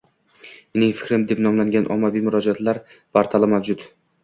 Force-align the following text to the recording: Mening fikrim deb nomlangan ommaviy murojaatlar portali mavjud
Mening 0.77 0.93
fikrim 1.01 1.25
deb 1.33 1.43
nomlangan 1.47 1.87
ommaviy 1.97 2.25
murojaatlar 2.31 2.83
portali 2.91 3.53
mavjud 3.57 3.89